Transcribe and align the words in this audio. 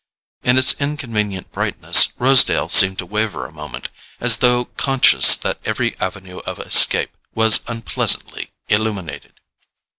In 0.41 0.57
its 0.57 0.73
inconvenient 0.81 1.51
brightness 1.51 2.11
Rosedale 2.17 2.69
seemed 2.69 2.97
to 2.97 3.05
waver 3.05 3.45
a 3.45 3.51
moment, 3.51 3.89
as 4.19 4.37
though 4.37 4.65
conscious 4.65 5.35
that 5.37 5.59
every 5.63 5.95
avenue 5.99 6.39
of 6.39 6.57
escape 6.57 7.11
was 7.35 7.59
unpleasantly 7.67 8.49
illuminated. 8.67 9.35